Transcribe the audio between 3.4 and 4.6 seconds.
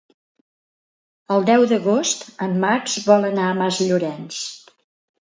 a Masllorenç.